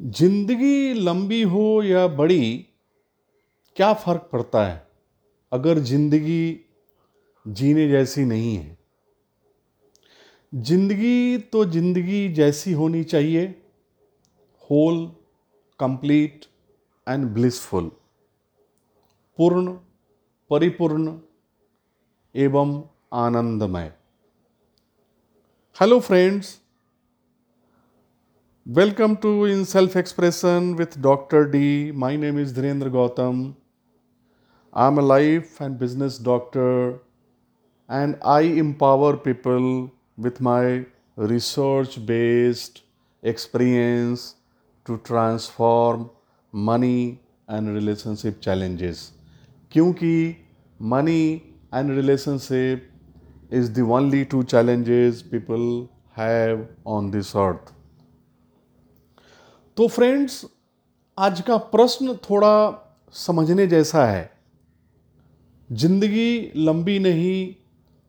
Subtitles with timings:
[0.00, 2.66] ज़िंदगी लंबी हो या बड़ी,
[3.76, 4.86] क्या फ़र्क पड़ता है?
[5.52, 6.60] अगर ज़िंदगी
[7.46, 8.76] जीने जैसी नहीं है।
[10.52, 13.46] ज़िंदगी तो ज़िंदगी जैसी होनी चाहिए।
[14.70, 15.04] होल
[15.80, 16.44] कंप्लीट
[17.06, 17.90] एंड ब्लिसफुल
[19.38, 19.72] पूर्ण,
[20.50, 21.18] परिपूर्ण
[22.34, 22.82] एवं
[23.16, 23.92] आनंदमय।
[25.76, 26.58] Hello friends
[28.76, 31.46] Welcome to In Self Expression with Dr.
[31.46, 31.90] D.
[31.90, 33.54] My name is Dhirendra Gautam.
[34.74, 36.98] I'm a life and business doctor
[37.88, 40.84] and I empower people with my
[41.16, 42.82] research based
[43.22, 44.34] experience
[44.84, 46.10] to transform
[46.52, 49.12] money and relationship challenges.
[49.70, 50.36] Kyunki
[50.78, 52.84] money and relationship
[53.48, 57.72] is the only two challenges people have on this earth
[59.78, 60.44] तो friends
[61.18, 64.30] आज का प्रश्न थोड़ा समझने जैसा है।
[65.72, 67.54] ज़िंदगी लंबी नहीं,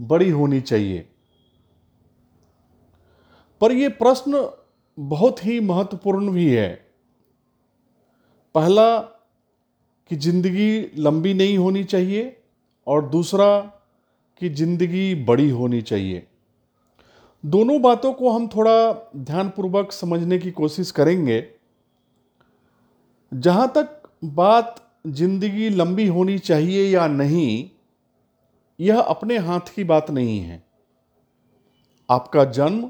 [0.00, 1.08] बड़ी होनी चाहिए।
[3.60, 4.50] पर यह प्रश्न
[4.98, 6.68] बहुत ही महत्वपूर्ण भी है।
[8.54, 12.36] पहला, कि ज़िंदगी लंबी नहीं होनी चाहिए
[12.86, 13.60] और दूसरा,
[14.36, 16.26] कि ज़िंदगी बड़ी होनी चाहिए।
[17.44, 21.55] दोनों बातों को हम थोड़ा ध्यानपूर्वक समझने की कोशिश करेंगे।
[23.32, 24.76] जहाँ तक बात
[25.08, 27.70] ज़िंदगी लंबी होनी चाहिए या नहीं,
[28.78, 30.62] यह अपने हाथ की बात नहीं है।
[32.08, 32.88] आपका जन्म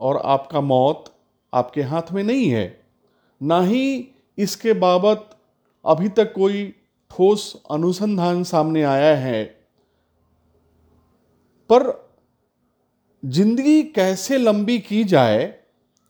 [0.00, 1.04] और आपका मौत
[1.52, 2.66] आपके हाथ में नहीं है।
[3.40, 4.08] ना ही
[4.38, 5.28] इसके बाबत
[5.84, 6.64] अभी तक कोई
[7.10, 9.44] ठोस अनुसंधान सामने आया है।
[11.70, 11.90] पर
[13.22, 15.54] ज़िंदगी कैसे लंबी की जाए,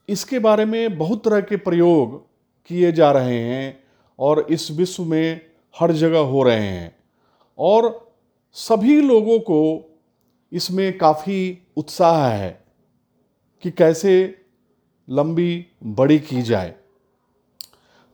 [0.09, 2.21] इसके बारे में बहुत तरह के प्रयोग
[2.69, 3.83] किए जा रहे हैं
[4.19, 5.41] और इस विश्व में
[5.75, 6.95] हर जगह हो रहे हैं।
[7.59, 8.13] और
[8.51, 9.59] सभी लोगों को
[10.51, 12.65] इसमें काफ़ी उत्साह है
[13.63, 14.13] कि कैसे
[15.09, 16.75] लंबी, बड़ी की जाए।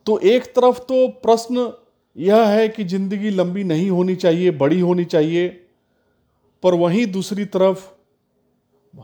[0.05, 1.71] तो एक तरफ़ तो प्रश्न
[2.17, 5.47] यह है कि ज़िंदगी लंबी नहीं होनी चाहिए, बड़ी होनी चाहिए,
[6.63, 7.87] पर वहीं दूसरी तरफ़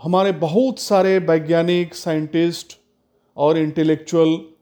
[0.03, 2.77] हमारे बहुत सारे वैज्ञानिक, साइंटिस्ट
[3.37, 4.54] और इंटेलेक्चुअल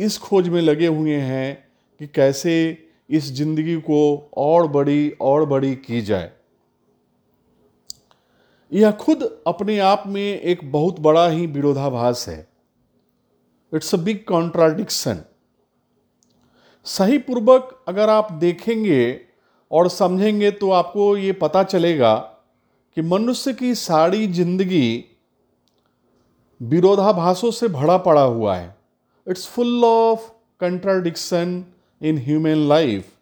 [0.00, 1.54] इस खोज में लगे हुए हैं
[2.00, 2.52] कि कैसे
[3.10, 6.30] इस ज़िंदगी को और बड़ी और बड़ी की जाए।
[8.72, 12.38] यह खुद अपने आप में एक बहुत बड़ा ही विरोधाभास है।
[13.72, 15.20] इट्स अ बिग कॉन्ट्राडिक्शन
[16.86, 19.20] सही पूर्वक अगर आप देखेंगे
[19.70, 22.14] और समझेंगे तो आपको ये पता चलेगा
[22.96, 25.04] कि मनुष्य की सारी ज़िंदगी
[26.60, 28.79] विरोधाभासों से भरा पड़ा हुआ है।
[29.26, 33.16] It's full of contradiction in human life.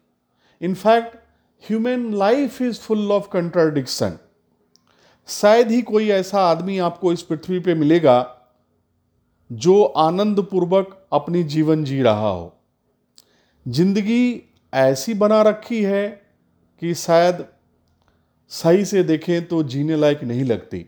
[0.61, 1.17] In fact,
[1.63, 4.17] human life is full of contradiction.
[5.27, 8.17] शायद ही कोई ऐसा आदमी आपको इस पृथ्वी पे मिलेगा
[9.49, 12.53] जो आनंद पूर्वक अपनी जीवन जी रहा हो
[13.65, 14.23] ज़िंदगी
[14.73, 16.07] ऐसी बना रखी है
[16.81, 17.45] कि शायद
[18.51, 20.79] सही से देखें तो जीने लायक नहीं लगती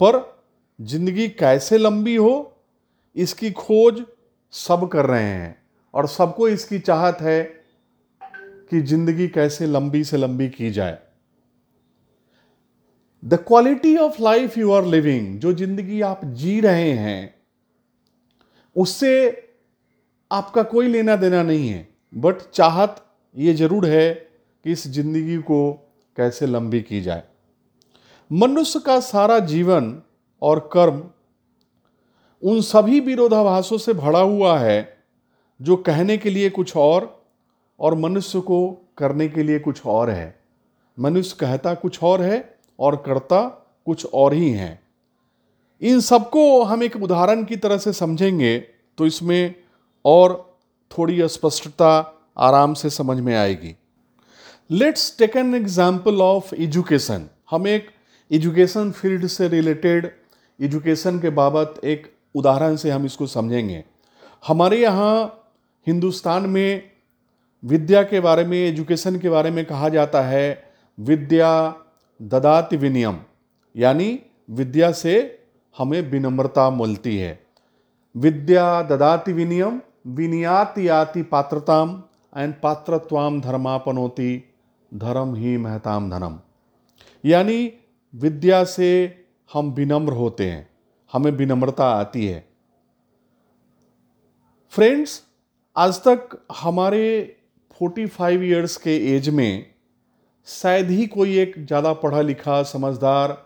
[0.00, 0.20] पर
[0.78, 2.34] ज़िंदगी कैसे लंबी हो
[3.18, 4.02] इसकी खोज
[4.52, 5.56] सब कर रहे हैं
[5.94, 7.42] और सबको इसकी चाहत है
[8.70, 10.98] कि ज़िंदगी कैसे लंबी से लंबी की जाए।
[13.22, 17.34] The quality of life you are living जो ज़िंदगी आप जी रहे हैं,
[18.76, 19.12] उससे
[20.30, 23.04] आपका कोई लेना देना नहीं है। बट चाहत
[23.34, 24.12] ये ज़रूर है
[24.64, 25.72] कि इस ज़िंदगी को
[26.16, 27.22] कैसे लंबी की जाए।
[28.30, 29.94] मनुष्य का सारा जीवन
[30.42, 31.02] और कर्म
[32.42, 34.98] उन सभी विरोधाभासों से भरा हुआ है,
[35.60, 37.14] जो कहने के लिए कुछ और
[37.80, 40.34] और मनुष्य को करने के लिए कुछ और है।
[40.98, 43.40] मनुष्य कहता कुछ और है और करता
[43.86, 44.80] कुछ और ही है।
[45.82, 48.58] इन सबको हम एक उदाहरण की तरह से समझेंगे
[48.98, 49.54] तो इसमें
[50.04, 50.44] और
[50.90, 51.90] थोड़ी स्पष्टता
[52.38, 53.74] आराम से समझ में आएगी।
[54.70, 57.88] Let's take an example of education हम एक
[58.30, 60.10] एजुकेशन फ़ील्ड से रिलेटेड
[60.60, 63.84] एजुकेशन के बाबत एक उदाहरण से हम इसको समझेंगे।
[64.46, 65.44] हमारे यहाँ
[65.86, 66.90] हिंदुस्तान में
[67.64, 71.76] विद्या के बारे में, एजुकेशन के बारे में कहा जाता है, विद्या
[72.22, 73.18] ददाति विनियम,
[73.76, 74.20] यानी
[74.50, 75.38] विद्या से
[75.78, 77.46] हमें विनम्रता मिलती है।
[78.16, 82.02] विद्या ददाति विनियम, विनियात याति पात्रताम
[82.36, 84.54] एंड पात्रत्वाम धर्मापनोति,
[84.94, 86.38] धर्म ही महताम धनम।
[87.24, 87.72] यानी
[88.14, 89.18] विद्या से
[89.52, 90.67] हम विनम्र होते हैं।
[91.12, 92.44] हमें विनम्रता आती है।
[94.72, 95.22] फ्रेंड्स
[95.76, 97.36] आज तक हमारे
[97.80, 99.66] 45 इयर्स के एज में
[100.48, 103.36] शायद ही कोई एक ज़्यादा पढ़ा लिखा समझदार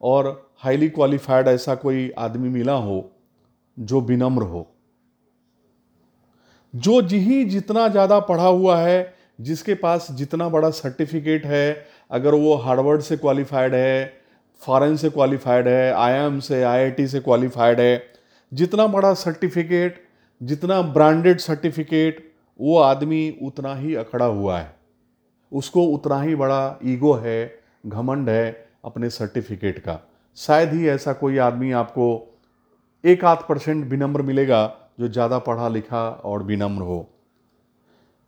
[0.00, 3.10] और हाईली क्वालिफाइड ऐसा कोई आदमी मिला हो
[3.76, 4.66] जो विनम्र हो।
[6.74, 12.54] जो जी जितना ज़्यादा पढ़ा हुआ है, जिसके पास जितना बड़ा सर्टिफिकेट है, अगर वो
[12.54, 14.17] हार्वर्ड से क्वालिफाइड है
[14.62, 18.02] फॉरेन से क्वालिफाइड है आईएम से आईआईटी से क्वालिफाइड है।
[18.52, 20.02] जितना बड़ा सर्टिफिकेट
[20.40, 22.26] जितना ब्रांडेड सर्टिफिकेट
[22.60, 24.74] वो आदमी उतना ही अखड़ा हुआ है।
[25.52, 30.00] उसको उतना ही बड़ा ईगो है, घमंड है अपने सर्टिफिकेट का।
[30.38, 32.06] शायद ही ऐसा कोई आदमी आपको
[33.04, 34.66] एक आध परसेंट विनम्र मिलेगा
[35.00, 37.06] जो ज़्यादा पढ़ा लिखा और विनम्र हो।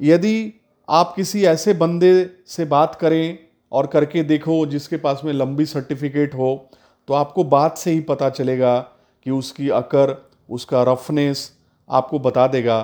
[0.00, 0.52] यदि
[0.88, 2.12] आप किसी ऐसे बंदे
[2.46, 3.38] से बात करें
[3.72, 6.70] और करके देखो, जिसके पास में लंबी सर्टिफिकेट हो
[7.08, 8.78] तो आपको बात से ही पता चलेगा
[9.26, 10.16] कि उसकी अकर,
[10.48, 11.50] उसका रफनेस
[11.90, 12.80] आपको बता देगा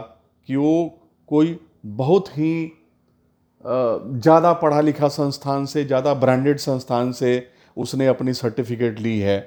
[0.48, 0.98] कि वो
[1.28, 2.72] कोई बहुत ही
[3.64, 9.38] ज़्यादा पढ़ा लिखा संस्थान से, ज़्यादा ब्रांडेड संस्थान से उसने अपनी सर्टिफिकेट ली है।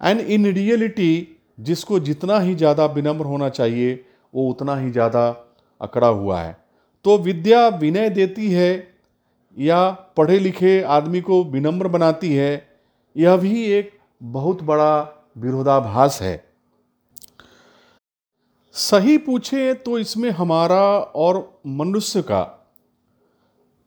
[0.00, 3.94] एंड इन रियलिटी जिसको जितना ही ज़्यादा विनम्र होना चाहिए,
[4.34, 5.28] वो उतना ही ज़्यादा
[5.80, 6.56] अकड़ा हुआ है।
[7.04, 8.72] तो विद्या विनय देती है
[9.56, 12.66] या पढ़े लिखे आदमी को विनम्र बनाती है,
[13.16, 13.90] यह भी एक
[14.22, 16.44] बहुत बड़ा विरोधाभास है।
[18.74, 22.42] सही पूछे तो इसमें हमारा और मनुष्य का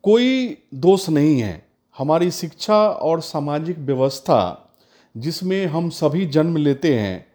[0.04, 1.66] कोई दोष नहीं है।
[1.98, 4.64] हमारी शिक्षा और सामाजिक व्यवस्था
[5.16, 7.25] जिसमें हम सभी जन्म लेते हैं,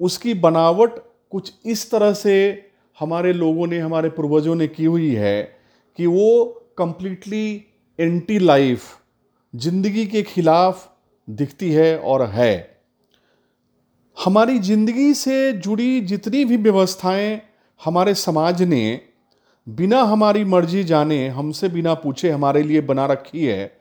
[0.00, 0.98] उसकी बनावट
[1.30, 5.42] कुछ इस तरह से हमारे लोगों ने, हमारे पूर्वजों ने की हुई है
[5.98, 6.44] कि वो
[6.78, 7.64] कंप्लीटली
[8.00, 8.82] एंटी लाइफ
[9.54, 10.92] ज़िंदगी के खिलाफ
[11.30, 12.80] दिखती है और है।
[14.24, 17.42] हमारी ज़िंदगी से जुड़ी जितनी भी व्यवस्थाएँ
[17.84, 19.00] हमारे समाज ने
[19.68, 23.72] बिना हमारी मर्ज़ी जाने हमसे बिना पूछे हमारे लिए बना रखी है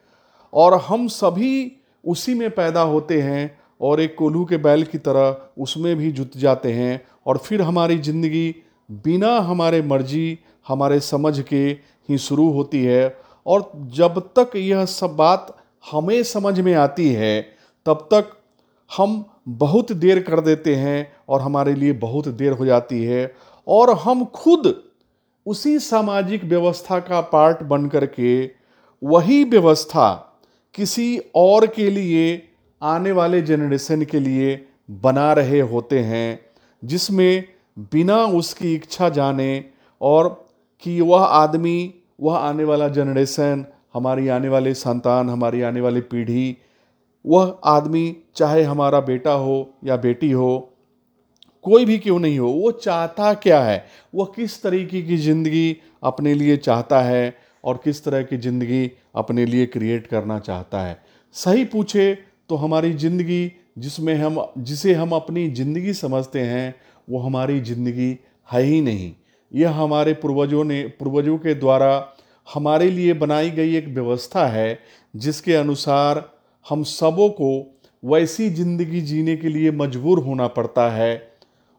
[0.53, 1.71] और हम सभी
[2.05, 6.37] उसी में पैदा होते हैं और एक कोल्हू के बैल की तरह उसमें भी जुट
[6.37, 8.55] जाते हैं और फिर हमारी ज़िंदगी
[8.91, 11.65] बिना हमारे मर्ज़ी, हमारे समझ के
[12.09, 15.55] ही शुरू होती है और जब तक यह सब बात
[15.91, 17.41] हमें समझ में आती है,
[17.85, 18.31] तब तक
[18.97, 23.33] हम बहुत देर कर देते हैं और हमारे लिए बहुत देर हो जाती है
[23.67, 24.83] और हम खुद
[25.45, 28.49] उसी सामाजिक व्यवस्था का पार्ट बन करके
[29.01, 30.09] वही व्यवस्था
[30.73, 32.47] किसी और के लिए,
[32.81, 36.39] आने वाले जनरेशन के लिए बना रहे होते हैं,
[36.83, 37.43] जिसमें
[37.79, 39.65] बिना उसकी इच्छा जाने
[40.01, 40.47] और
[40.81, 46.57] कि वह आदमी वह आने वाला जनरेशन हमारी आने वाले संतान, हमारी आने वाली पीढ़ी,
[47.25, 50.67] वह आदमी, चाहे हमारा बेटा हो या बेटी हो,
[51.65, 53.85] कोई भी क्यों नहीं हो, वो चाहता क्या है?
[54.15, 57.33] वह किस तरीके की ज़िंदगी अपने लिए चाहता है
[57.63, 60.97] और किस तरह की ज़िंदगी अपने लिए क्रिएट करना चाहता है?
[61.35, 62.13] सही पूछे
[62.49, 66.75] तो हमारी ज़िंदगी जिसमें हम, जिसे हम अपनी ज़िंदगी समझते हैं,
[67.09, 68.17] वो हमारी ज़िंदगी
[68.49, 69.11] है ही नहीं।
[69.51, 72.15] यह हमारे पूर्वजों ने, पूर्वजों के द्वारा
[72.47, 74.79] हमारे लिए बनाई गई एक व्यवस्था है,
[75.13, 76.29] जिसके अनुसार
[76.65, 77.51] हम सबों को
[78.03, 81.31] वैसी ज़िंदगी जीने के लिए मजबूर होना पड़ता है।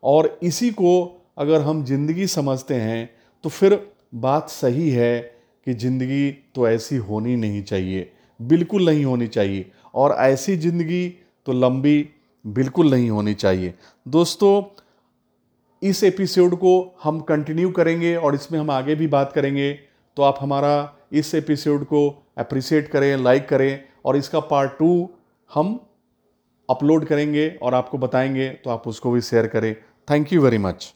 [0.03, 0.93] और इसी को
[1.39, 3.11] अगर हम ज़िंदगी समझते हैं
[3.45, 3.79] तो फिर
[4.17, 5.21] बात सही है
[5.67, 8.11] कि ज़िंदगी तो ऐसी होनी नहीं चाहिए,
[8.41, 11.09] बिल्कुल नहीं होनी चाहिए। और ऐसी ज़िंदगी
[11.47, 12.09] तो लंबी
[12.45, 13.75] बिल्कुल नहीं होनी चाहिए।
[14.07, 14.63] दोस्तों
[15.83, 19.73] इस एपिसोड को हम कंटिन्यू करेंगे और इसमें हम आगे भी बात करेंगे।
[20.17, 25.11] तो आप हमारा इस एपिसोड को अप्रिसिएट करें लाइक करें और इसका पार्ट टू
[25.55, 25.75] हम
[26.71, 29.75] अपलोड करेंगे और आपको बताएँगे तो आप उसको भी शेयर करें।
[30.11, 30.95] Thank you very much